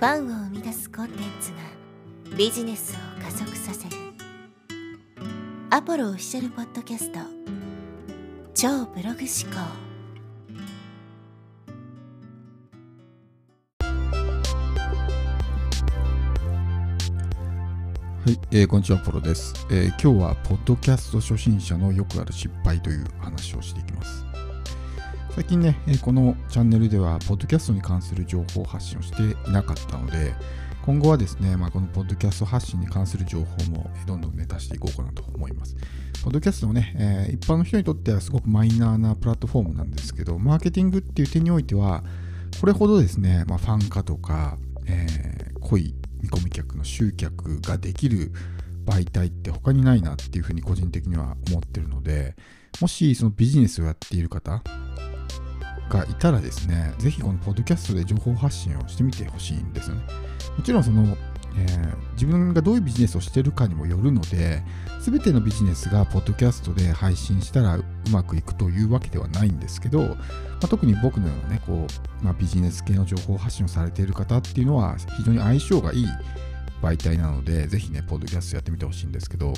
[0.00, 1.58] ファンを生み出すコンテンツが
[2.34, 3.96] ビジネスを加速させる。
[5.68, 7.18] アポロオフィシャルポッドキャスト。
[8.54, 9.60] 超ブログ思考。
[18.24, 24.24] はい、えーこんにちは、ポロです、えー今日は、ポッドキャスト初心者のよくある失敗という話をしていきます。
[25.34, 30.34] 最近ね、このチャンネルでは、ポッドキャストに関する情報発信をしていなかったので、
[30.84, 35.76] 今後はですね、まあ、このポッドキャスト発信に関する情報もどんどんね、出していこうかなと思います。
[36.24, 42.02] ポッドキャストのね、えー一般の人にとってはすごくマイナーなプラットフォームなんですけど、マーケティングっていう点においては、
[42.60, 48.32] これほどですね、まあ、ファン化とか、えー濃い見込み客の集客ができる
[48.86, 52.34] 媒体って他にないなっていうふうに個人的には思ってるので、
[52.80, 54.62] もしそのビジネスをやっている方
[55.90, 60.02] がいたらですね、ぜひこのポッドキャストで情報発信をしてみてほしいんですよね。
[60.56, 61.16] もちろんその、
[61.56, 64.62] えー自分がどういうビジネスをしてるかにもよるので、
[65.00, 70.16] すべてのビジネスがポッドキャストで配信したらうまくいくというわけではないんですけど、ま
[70.62, 76.06] あ、特に僕のようなね、こう、まあ、ビジネス系の情報発信をされている方っていうのは非常に相性がいい
[76.82, 79.54] 媒体なので、ぜひね、ポッドキャストやってみてほしいんですけど、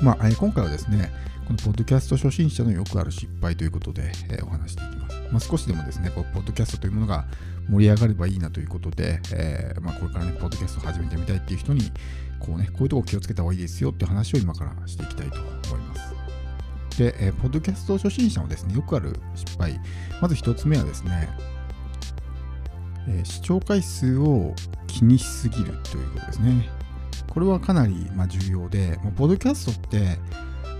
[0.00, 1.10] まあ、今回はですね、
[1.46, 5.16] このポッドキャスト初心者のよくある失敗ということで、えーお話していきます。
[5.32, 7.26] まあ、少しでもですね、こうポッドキャストというものが
[7.68, 11.90] 盛り上がればいいなということで、えーまあ、これからね、ポッドキャストを始めてみたいっていう人に、
[12.38, 16.98] こうね、こういうとこ気をつけた方がいいですよって話を今からしていきたいと思います。
[16.98, 19.80] で、えーポッドキャスト初心者のですね、よくある失敗。
[20.22, 21.28] まず一つ目はですね、
[23.08, 24.54] えー視聴回数を
[24.86, 26.68] 気にしすぎるということですね。
[27.38, 30.16] これはかなりまあ重要で、まあポッドキャストって、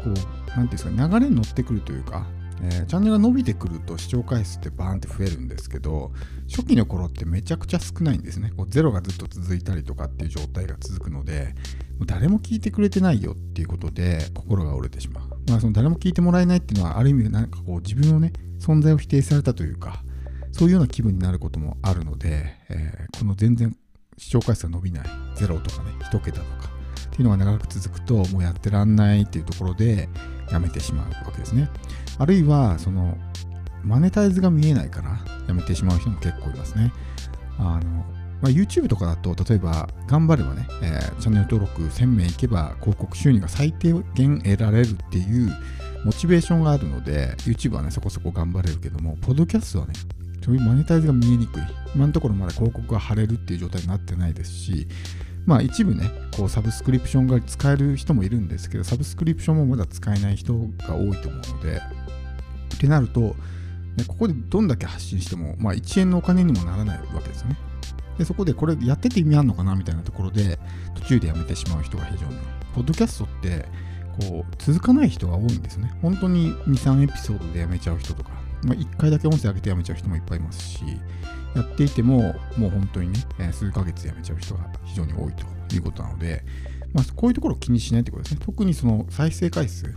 [0.02, 0.22] こう、なんて
[0.60, 2.26] いうんですか、流れに乗ってくるというか、
[2.60, 6.10] えーチャンネルが伸びてくると視聴回数ってバーンって増えるんですけど、
[6.48, 8.50] 初期の頃ってめちゃくちゃ少ないんですね。
[8.56, 11.54] こうゼロがずっと続いたりとかっていう状態が続くので、
[12.00, 15.28] も誰も聞いてくれてないよっていうことで心が折れてしまう。
[15.48, 20.02] まあその誰も聞いてもらえないっていうのはある意味なんかこう自分のね、存在を否定されたというか、
[20.50, 23.76] そういうような気分になることもあるので、えーこの全然
[24.18, 25.04] 視聴回数が伸びない、
[25.36, 26.68] ゼロとかね、一桁とか
[27.06, 30.08] っていうのが長く続くと、もうやってらんないっていうところで
[30.50, 31.70] やめてしまうわけですね。
[32.18, 33.16] あるいは、その、
[33.84, 36.92] マネタイズが見えないからやめてしまう人も結構いますね。
[37.58, 38.04] あの、
[38.40, 45.52] まあ、YouTube とかだと、例えば、頑張ればね、えーチャンネル登録1000名いけば広告収入が最低限得られるっていう
[46.04, 49.94] モチベーションがあるので、YouTube はね、そこそこ頑張れるけども、ポッドキャストはね、
[50.44, 51.62] そういうマネタイズが見えにくい。
[51.94, 54.86] 今のところまだ広告が貼れるっていう状態になってないですし、
[55.46, 61.80] まあ一部ね、こうサブスクリプションが使える人もいるんですけど、サブスクリプションもまだ使えない人が多いと思うので、
[62.74, 63.34] ってなると、ね、
[64.06, 67.56] ここでどんだけ発信しても、まあ1円のお金にもならないわけですね。
[68.18, 70.58] で、そこでこれやってて意味あるのかなみたいなところで、
[70.96, 72.40] 途中でやめてしまう人が非常に多い。
[72.74, 73.66] ポッドキャストって、
[74.20, 75.94] こう、続かない人が多いんですね。
[76.02, 78.30] 本当に2、3エピソードでやめちゃう人とか、
[78.64, 80.84] まあ、1回だけ音声上げてやめちゃう人もいっぱいいますし、
[81.54, 86.44] やっていても、もう本当にね、え数ヶ月やめちゃう人が非常に多いということなので、
[86.92, 88.40] まあ、こういうところを気にしないということですね。
[88.44, 89.94] 特にその再生回数、うん、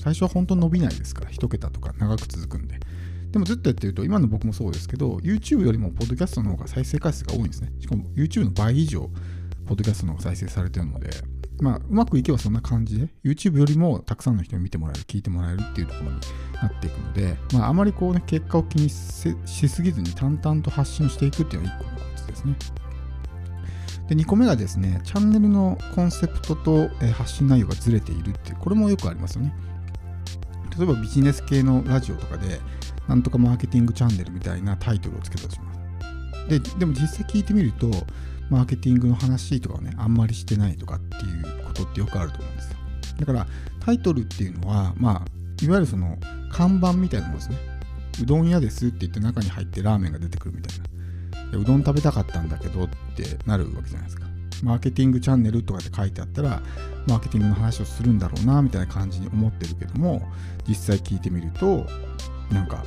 [0.00, 2.78] 最初は本当に伸びないですから、1桁とか長く続くんで。
[3.30, 7.72] でもずっとやってると、今の僕もそうですけど、YouTube よりもポッドキャストの方が再生回数が多いんですね。
[7.78, 9.08] しかも YouTube の倍以上、
[9.66, 11.10] ポッドキャストの方が再生されてるので、
[11.60, 16.20] まあ、うまくいけばそんな感じで、YouTube よりもたくさんの人に見てもらえる、聞いてもらえるっていうところに
[16.62, 22.56] なっていくので、まあ、あまりこうね、結果を気にしすぎずに淡々と発信していくっていうのが1個のコツですね。
[24.08, 29.54] で、2個目がですね、チャンネルのコンセプトと、発信内容がずれているっていう、これもよくありますよね。
[30.76, 32.60] 例えばビジネス系のラジオとかで、
[33.06, 35.80] なんとかマーケティングチャンネルみたいなタイトルをつけたとします。
[36.48, 37.90] で、でも実際聞いてみると、
[38.50, 42.76] マーケティングの話とかをね、あんまりしてないとかっていうことってよくあると思うんですよ。
[43.20, 43.46] だから、
[43.80, 46.18] タイトルっていうのは、まあ、いわゆるその、
[46.50, 47.56] 看板みたいなものですね。
[48.22, 50.84] うどん屋ですって言って中に入ってラーメンが出てくるみたいな。
[51.58, 54.26] いうどん食べたかったんだけどってなるわけじゃないですか。
[54.62, 56.62] マーケティングチャンネルとかで書いてあったら、
[57.06, 60.22] マーケティングの話をするんだろうな、みたいな感じに思ってるけども、
[60.68, 61.86] 実際聞いてみると、
[62.52, 62.84] なんか、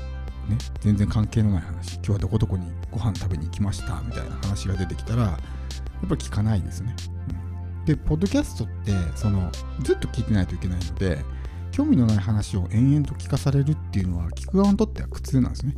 [0.49, 5.37] ね、全然関係のない話、今日はどこどこにご飯食べに行きました、みたいな話が出てきたら、や
[6.05, 6.95] っぱ聞かないですね。
[7.85, 9.51] で、ポッドキャストって、その、
[9.81, 11.23] ずっと聞いてないといけないので、
[11.71, 15.75] 興味のない話を延々と聞かされるっていうのは、聞く側にとっては苦痛なんですね。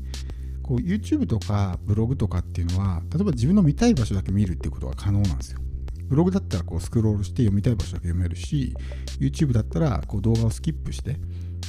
[0.65, 5.59] こう YouTube とかブログとかっていうのは、例えば自分の見たい場所だけ見るっていうことが可能なんですよ。
[6.07, 8.73] ブログだったらこうスクロールして読みたい場所だけ読めるし、
[9.19, 11.17] YouTube だったらこう動画をスキップして、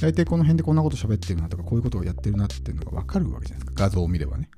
[0.01, 3.83] 大体この辺でこんなこと喋ってるなとか、こういうことをやってるなっていうのがわかるわけじゃないですか。
[3.85, 4.49] 画像を見ればね。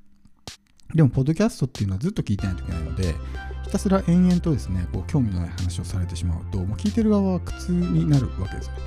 [0.94, 3.16] でも、ポッドキャストっていうのはずっと聞いてないといけないので、
[3.64, 8.80] ひたすら延々とですね、こう興味のない話をされてしまうと、もう聞いてる側は苦痛になるわけですよね。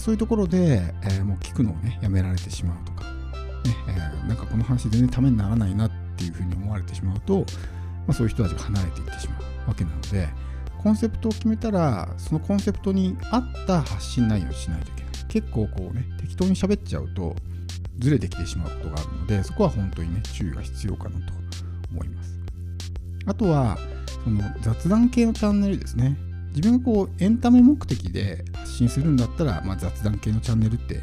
[0.00, 3.10] そういうところで、えー、もう聞くのをね、やめられてしまうとか、ね
[3.88, 7.44] えー、なんかこの話全然ためにならないなっていうふうに思われてしまうと、ま
[8.08, 10.28] あ、そういう人たちが離れていってしまうわけなので、
[10.78, 15.09] コンセプトを決めたら、そのコンセプトに合った発信内容をしないといけない。
[15.30, 17.34] 結構こうね、適当に喋っちゃうと、
[17.98, 21.32] ずれてきてしまうことがあるので、そこは本当にね、注意が必要かなと
[21.92, 22.38] 思います。
[23.26, 23.78] あとは、
[24.24, 26.16] その雑談系のチャンネルですね。
[26.54, 31.00] 自分がこうエンタメ目的で発信するんだったら、まあ、雑談系のチャンネルって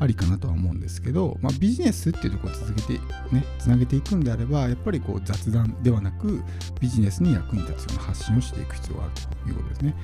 [0.00, 2.92] ありかなとは思うんですけど、まあ、ビジネスっていうところを続けて
[3.32, 6.42] ねつなげていくんであればやっぱりこう雑談ではなく
[6.80, 9.12] ビジネスに役に立つような発信をしていく必要がある
[9.44, 9.94] ということですね。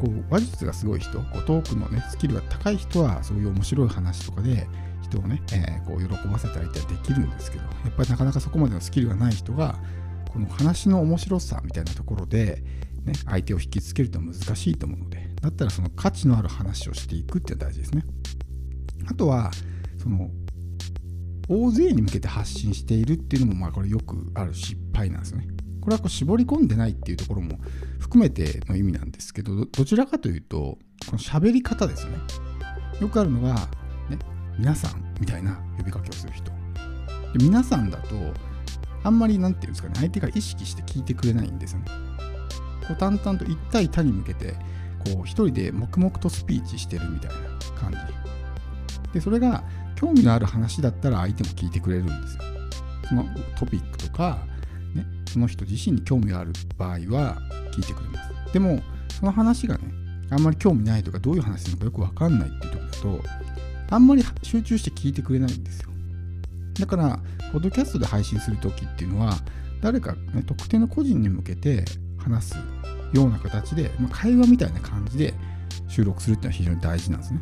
[0.00, 4.66] こう話術がすごい人こうトークの、ね、スキルが高い人はそういう面白い話とかで
[5.02, 9.78] 人をね、えー、こう喜ばせたりってできるんですけどやっぱりなかなかそこまでのスキルがない人が
[10.32, 12.62] この話の面白さみたいなところで
[13.04, 18.04] ね、相手を引きつけると難しいと思うので、だったらその価値のある話をしていくっていうのが大事ですね。
[19.06, 19.50] あとは、
[19.98, 20.30] その、
[21.48, 25.48] 大勢に向けて発信しているっていうのも、まあこれよくある失敗なんですよね。
[25.82, 27.58] これはこう絞り込んでないっていうところも
[28.04, 32.18] 含めての意味なんですけど、どちらかというと、この喋り方ですよね。
[33.00, 33.54] よくあるのが、
[34.10, 34.18] ね、
[34.58, 36.50] 皆さんみたいな呼びかけをする人。
[36.50, 38.14] で皆さんだと、
[39.02, 41.86] あんまりなんていうんですかね、相手が意識して聞いてくれないんですよね。
[42.86, 44.52] こう淡々と一対他に向けて
[45.04, 47.36] こう一人で黙々とスピーチしてるみたいな
[47.80, 49.64] 感じでそれが
[49.96, 52.42] 興味のある話だったら相手も聞いてくれるんですよ
[53.08, 53.24] その
[53.58, 54.38] トピックとか、
[55.34, 57.38] その人自身に興味がある場合は
[57.72, 59.84] 聞いてくれますでもその話がね
[60.30, 63.20] あんまり興味ないとかどういう話なのかよくわかんないっていう時だと
[63.90, 65.94] あんまり集中して聞いてくれないんですよ
[66.80, 67.20] だから、
[67.52, 69.34] ポッドキャストで配信するときっていうのは、
[69.80, 71.84] 誰か、ね、特定の個人に向けて
[72.18, 72.56] 話す
[73.12, 75.34] ような形で、まあ、会話みたいな感じで
[75.88, 77.40] 収録するっていうのは非常に大事なんですね。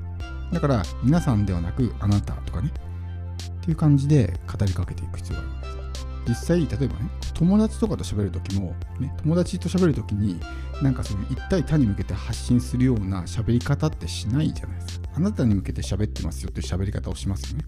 [0.53, 5.82] だから皆さんではなくあなたとかねっていう感じで語りかけていく必要があるわけです。
[6.29, 10.39] 実際例えばね友達とかと喋るときも、ね、友達と喋るときに
[10.83, 15.09] なんかそういう一対他に向けて発信するような喋り方ってしないじゃないですか。
[15.15, 17.65] あなたに向けて喋ってますよっていう喋り方をしますよね。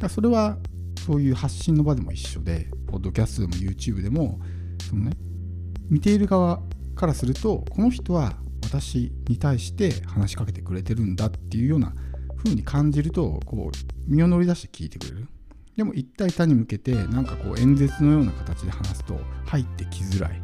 [0.00, 0.58] だそれは
[1.06, 4.38] そういう発信の場でも一緒で、ポッドキャストでも YouTube でも、
[4.88, 5.12] そのね、
[5.88, 6.60] 見ている側
[6.94, 11.94] からするとこの人は私に対して話しかけてくれてるんだっていうような
[12.44, 15.28] 風に感じるとこう身を乗り出して聞いてくれる
[15.80, 20.38] でも一対他に向けてなんかこう演説のような形で話すと入ってきづらい。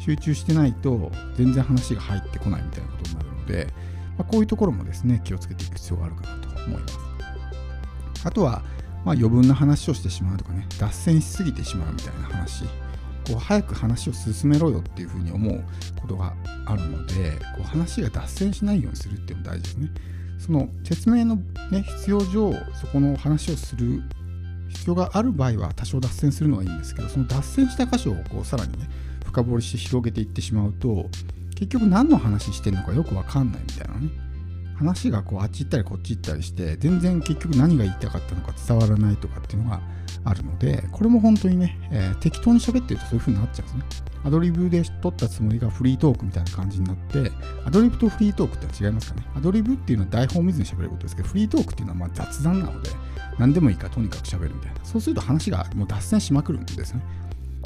[0.00, 3.66] 集中してないと全然話が入ってこないみたいなことになるので、
[4.18, 6.98] まあ、こういうところもですね気をつけていく必要があるかなと思います。
[8.24, 8.64] あとは、
[9.04, 12.64] まあ、余分な話をしてしまうとかね脱線しすぎてしまうみたいな話。
[12.64, 15.62] こう早く話を進めろよっていうふうに思う
[16.00, 16.34] ことが
[16.66, 19.88] あるのでこう話が脱線しないようにするっていうのも大事ですね。
[20.40, 24.02] その説明の、ね、必要上そこの話をする
[24.70, 28.88] 必要がある場合は多少脱線するのはいいんですけどその脱線した箇所をこうさらにね
[29.26, 31.08] 深掘りして広げていってしまうと
[31.54, 34.10] 結局何の話してるのかよくわかんないみたいなね
[34.76, 39.82] 話がこうあっち行ったりこっち行ったりして全然結局何が言いたかったのか伝わらないとかっていうのが
[40.24, 44.10] あるのでこれも本当にね、えー、適当に喋ってるとそういう風になっちゃうんですね。
[44.22, 47.30] アドリブで撮ったつもりがフリートークみたいな感じになって
[47.64, 49.26] アドリブとフリートークって違いますかね。
[49.34, 52.90] アドリブっていうのは台本を見ずに喋ることですけどフリートークっていうのはまあ雑談なので
[53.40, 57.02] 何でもいいからとにかく喋るみたいなそうすると話がもう脱線しまくるんですね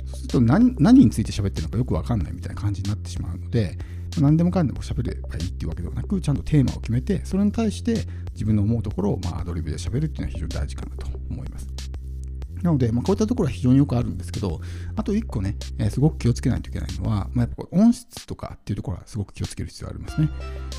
[0.07, 3.77] そうすると何について喋ってるのかよくわかんないみたいな感じになってしまうので
[4.21, 11.69] 何でもかんでも喋ればいいっていうわけではなく、ちゃんとテーマを決めて、それに対して自分の思うところを、まあ、アドリブで喋るっていうのは非常に大事かなと思います。
[12.63, 14.61] なので、まあ、こういったところは非常によくあるんですけど、
[14.97, 20.29] あと1個ね、えー、すごく気をつけないといけないのは、まあ、やっぱ音質とかっていうところはすごく気をつける必要がありますね。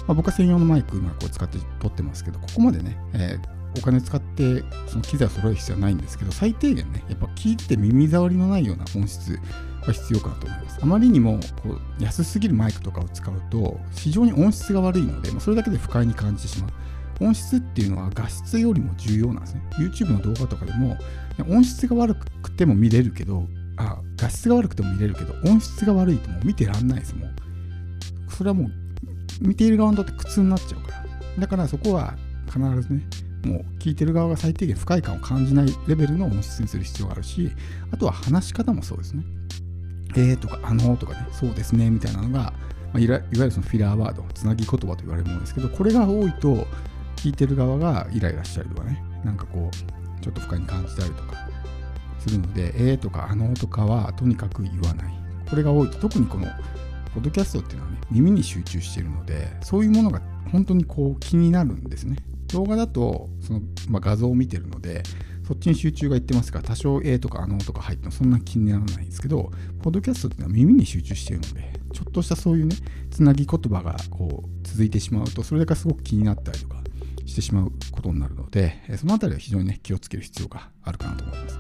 [0.07, 9.39] まあ、僕は専用のマイク今こう使って撮ってますけど、ここまでね、えー、お金使ってその機材を揃える必要はないんですけど、最低限ね、やっぱ聞いて耳障りのないような音質
[9.85, 10.79] が必要かなと思います。
[10.81, 16.71] あまりにもこう安すぎるマイクとかを使うと非常に音質が悪いので、まそれだけで不快に感じてしまう。
[17.21, 19.61] 音質っていうのは画質よりも重要なんですね。
[19.79, 20.97] YouTube の動画とかでも
[21.49, 27.35] 音質が悪くても見れるけど、あ画質が悪くても見れるけど、音質が悪いともう見てらんないですもん。
[28.29, 31.05] それはもう見ている側にとって苦痛になっちゃうから。
[31.39, 32.15] だからそこは
[32.47, 33.01] 必ずね、
[33.45, 37.51] もう聞いてる側が最低限不快感を感じないレベルの音質にする必要があるし、
[37.91, 39.23] あとは話し方もそうですね。
[40.17, 42.53] えーとか、あのーとかね、そうですね、みたいなのが、ま
[42.95, 46.67] あ、いわゆるそのフィラーワード、つなぎ言葉と言われるものですけど、これが多いと、
[47.15, 51.49] 聞いてる側がイライラしたりとかね、なんかこう、ちょっと不快に感じたりとか
[52.19, 55.13] するので、えーとかあのーとかはとにかく言わない。
[55.49, 56.47] これが多いと、特にこの、
[57.13, 60.21] ポッドキャストっていうのはね、耳に集中しているので、そういうものが
[60.51, 62.17] 本当にこう気になるんですね。
[62.47, 65.03] 動画だと、その、まあ、画像を見てるので、
[65.47, 72.75] そっちに集中がいってますから、多少 A とかあのとか入ってもそんな気にならないんですけど、ポッドキャストっていうのは耳に集中してるので、ちょっとしたそういうね、
[73.11, 76.83] つなぎ言葉がこう続いてしまうと、それだけすごく気になったりとか
[77.25, 81.57] してしまうことになるので、そのあたりは非常にね、気をつける必要があるかなと思います。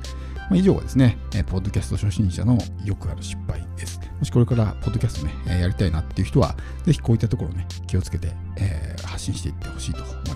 [0.49, 3.99] まあ、以上はですね、ポッドキャスト初心者のよくある失敗です。
[4.19, 10.34] もしこれからポッドキャストね、やりたいなっていう人は、ぜひこういったところね、気をつけて、えー、発信していってほしいと思います。